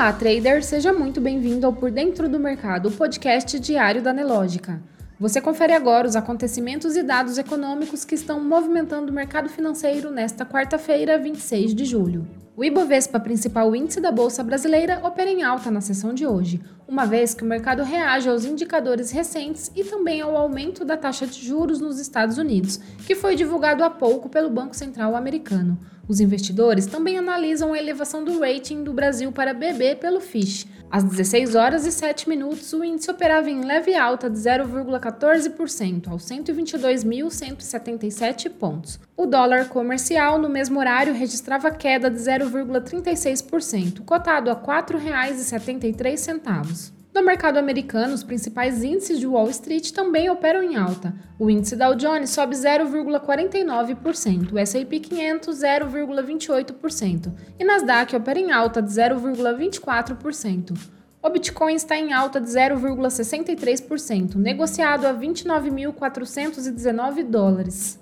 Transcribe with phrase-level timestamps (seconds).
[0.00, 0.64] Olá, trader!
[0.64, 4.82] Seja muito bem-vindo ao Por Dentro do Mercado, o podcast diário da Nelógica.
[5.18, 10.46] Você confere agora os acontecimentos e dados econômicos que estão movimentando o mercado financeiro nesta
[10.46, 12.26] quarta-feira, 26 de julho.
[12.60, 17.06] O Ibovespa, principal índice da Bolsa Brasileira, opera em alta na sessão de hoje, uma
[17.06, 21.42] vez que o mercado reage aos indicadores recentes e também ao aumento da taxa de
[21.42, 25.78] juros nos Estados Unidos, que foi divulgado há pouco pelo Banco Central americano.
[26.06, 30.66] Os investidores também analisam a elevação do rating do Brasil para BB pelo Fitch.
[30.90, 36.24] Às 16 horas e 7 minutos, o índice operava em leve alta de 0,14% aos
[36.24, 38.98] 122.177 pontos.
[39.16, 46.99] O dólar comercial no mesmo horário registrava queda de 0,36%, cotado a R$ 4,73.
[47.12, 51.12] No mercado americano, os principais índices de Wall Street também operam em alta.
[51.40, 58.80] O índice Dow Jones sobe 0,49%, o S&P 500 0,28% e Nasdaq opera em alta
[58.80, 60.78] de 0,24%.
[61.20, 67.98] O Bitcoin está em alta de 0,63%, negociado a 29.419 dólares.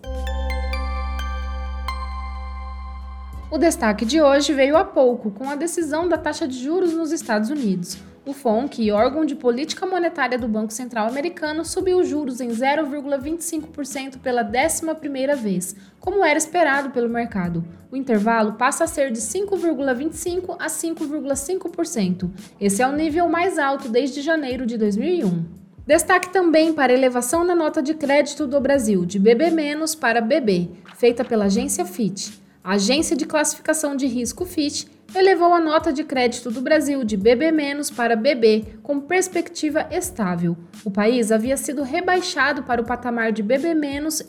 [3.50, 7.10] O destaque de hoje veio há pouco, com a decisão da taxa de juros nos
[7.10, 7.96] Estados Unidos.
[8.28, 14.18] O FONC, órgão de política monetária do Banco Central americano, subiu os juros em 0,25%
[14.18, 17.64] pela 11ª vez, como era esperado pelo mercado.
[17.90, 22.30] O intervalo passa a ser de 5,25% a 5,5%.
[22.60, 25.46] Esse é o nível mais alto desde janeiro de 2001.
[25.86, 29.52] Destaque também para a elevação na nota de crédito do Brasil, de BB-
[29.98, 32.34] para BB, feita pela agência Fitch.
[32.62, 37.16] A agência de classificação de risco Fitch elevou a nota de crédito do Brasil de
[37.16, 37.52] BB-
[37.96, 40.56] para BB com perspectiva estável.
[40.84, 43.74] O país havia sido rebaixado para o patamar de BB-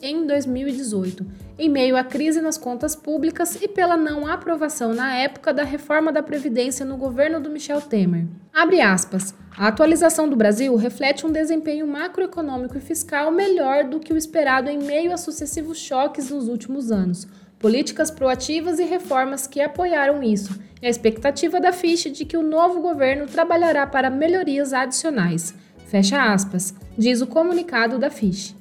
[0.02, 1.26] em 2018,
[1.58, 6.10] em meio à crise nas contas públicas e pela não aprovação na época da reforma
[6.10, 8.26] da Previdência no governo do Michel Temer.
[8.52, 9.34] Abre aspas.
[9.56, 14.70] A atualização do Brasil reflete um desempenho macroeconômico e fiscal melhor do que o esperado
[14.70, 17.28] em meio a sucessivos choques nos últimos anos
[17.60, 22.42] políticas proativas e reformas que apoiaram isso, e a expectativa da Fiche de que o
[22.42, 25.54] novo governo trabalhará para melhorias adicionais.
[25.86, 28.56] Fecha aspas, diz o comunicado da Fiche.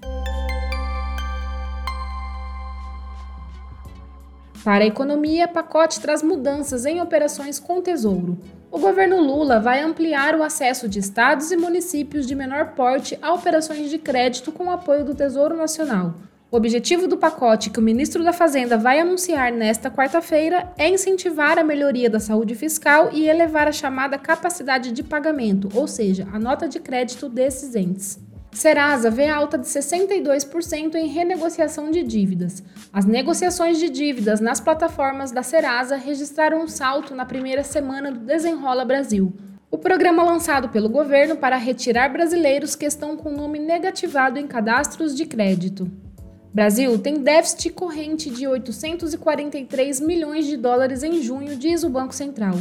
[4.66, 8.38] Para a economia, pacote traz mudanças em operações com Tesouro.
[8.70, 13.34] O governo Lula vai ampliar o acesso de estados e municípios de menor porte a
[13.34, 16.16] operações de crédito com apoio do Tesouro Nacional.
[16.52, 21.60] O objetivo do pacote que o ministro da Fazenda vai anunciar nesta quarta-feira é incentivar
[21.60, 26.40] a melhoria da saúde fiscal e elevar a chamada capacidade de pagamento, ou seja, a
[26.40, 28.20] nota de crédito desses entes.
[28.52, 32.64] Serasa vê alta de 62% em renegociação de dívidas.
[32.92, 38.22] As negociações de dívidas nas plataformas da Serasa registraram um salto na primeira semana do
[38.22, 39.32] Desenrola Brasil,
[39.70, 45.16] o programa lançado pelo governo para retirar brasileiros que estão com nome negativado em cadastros
[45.16, 46.09] de crédito.
[46.52, 52.56] Brasil tem déficit corrente de 843 milhões de dólares em junho, diz o Banco Central.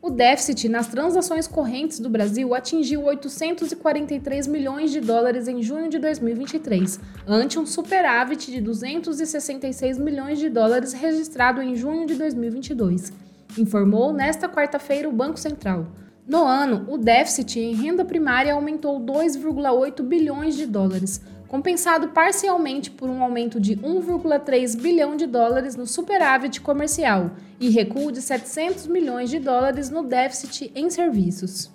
[0.00, 5.98] O déficit nas transações correntes do Brasil atingiu 843 milhões de dólares em junho de
[5.98, 13.12] 2023, ante um superávit de 266 milhões de dólares registrado em junho de 2022,
[13.58, 15.88] informou nesta quarta-feira o Banco Central.
[16.26, 21.20] No ano, o déficit em renda primária aumentou 2,8 bilhões de dólares,
[21.54, 28.10] compensado parcialmente por um aumento de 1,3 bilhão de dólares no superávit comercial e recuo
[28.10, 31.70] de 700 milhões de dólares no déficit em serviços.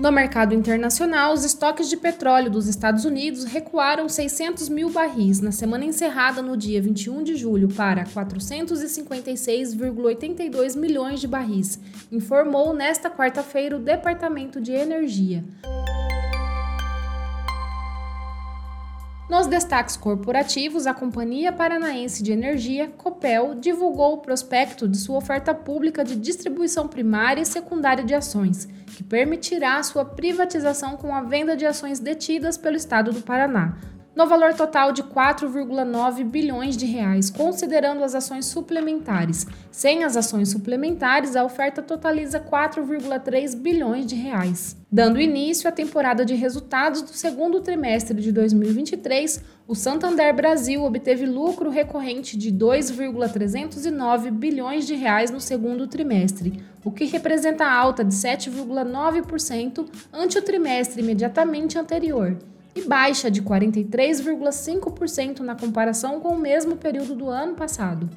[0.00, 5.52] No mercado internacional, os estoques de petróleo dos Estados Unidos recuaram 600 mil barris na
[5.52, 11.78] semana encerrada no dia 21 de julho para 456,82 milhões de barris,
[12.10, 15.44] informou nesta quarta-feira o Departamento de Energia.
[19.30, 25.54] Nos destaques corporativos, a Companhia Paranaense de Energia, Copel, divulgou o prospecto de sua oferta
[25.54, 28.66] pública de distribuição primária e secundária de ações,
[28.96, 33.76] que permitirá sua privatização com a venda de ações detidas pelo Estado do Paraná,
[34.14, 39.46] no valor total de 4,9 bilhões de reais, considerando as ações suplementares.
[39.70, 44.76] Sem as ações suplementares, a oferta totaliza 4,3 bilhões de reais.
[44.90, 51.24] Dando início à temporada de resultados do segundo trimestre de 2023, o Santander Brasil obteve
[51.26, 58.12] lucro recorrente de 2,309 bilhões de reais no segundo trimestre, o que representa alta de
[58.12, 62.36] 7,9% ante o trimestre imediatamente anterior
[62.74, 68.08] e baixa de 43,5% na comparação com o mesmo período do ano passado.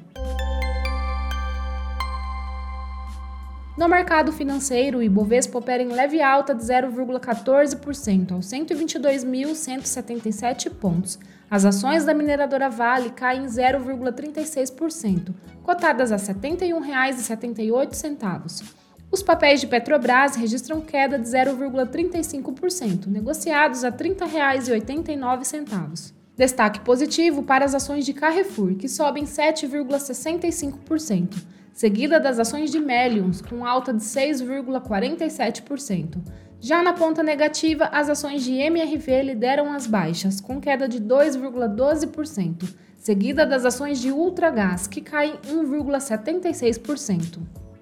[3.76, 11.18] No mercado financeiro, o Ibovespa opera em leve alta de 0,14% aos 122.177 pontos.
[11.50, 15.34] As ações da mineradora Vale caem 0,36%,
[15.64, 18.83] cotadas a R$ 71,78.
[19.14, 26.12] Os papéis de Petrobras registram queda de 0,35%, negociados a R$ 30,89.
[26.36, 31.36] Destaque positivo para as ações de Carrefour, que sobem 7,65%
[31.72, 36.18] seguida das ações de Melions, com alta de 6,47%.
[36.60, 42.68] Já na ponta negativa, as ações de MRV lideram as baixas, com queda de 2,12%,
[42.98, 47.63] seguida das ações de Ultragás, que caem 1,76%.